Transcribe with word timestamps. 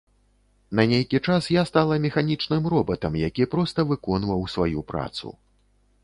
На 0.77 0.83
нейкі 0.91 1.17
час 1.33 1.49
я 1.55 1.63
стала 1.69 1.97
механічным 2.05 2.63
робатам, 2.73 3.17
які 3.27 3.47
проста 3.53 3.85
выконваў 3.91 4.41
сваю 4.55 4.79
працу. 4.93 5.35